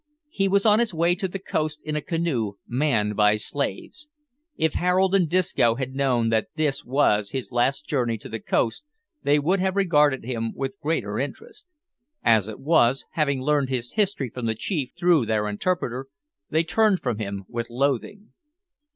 He 0.31 0.47
was 0.47 0.65
on 0.65 0.79
his 0.79 0.95
way 0.95 1.13
to 1.13 1.27
the 1.27 1.37
coast 1.37 1.79
in 1.83 1.95
a 1.95 2.01
canoe 2.01 2.53
manned 2.67 3.15
by 3.15 3.35
slaves. 3.35 4.07
If 4.57 4.73
Harold 4.73 5.13
and 5.13 5.29
Disco 5.29 5.75
had 5.75 5.93
known 5.93 6.29
that 6.29 6.47
this 6.55 6.83
was 6.83 7.29
his 7.29 7.51
last 7.51 7.85
journey 7.87 8.17
to 8.17 8.27
the 8.27 8.39
coast 8.39 8.83
they 9.21 9.37
would 9.37 9.59
have 9.59 9.75
regarded 9.75 10.23
him 10.25 10.53
with 10.55 10.79
greater 10.81 11.19
interest. 11.19 11.67
As 12.23 12.47
it 12.47 12.59
was, 12.59 13.05
having 13.11 13.43
learned 13.43 13.69
his 13.69 13.91
history 13.91 14.31
from 14.31 14.47
the 14.47 14.55
chief 14.55 14.89
through 14.97 15.27
their 15.27 15.47
interpreter, 15.47 16.07
they 16.49 16.63
turned 16.63 16.99
from 16.99 17.19
him 17.19 17.45
with 17.47 17.69
loathing. 17.69 18.31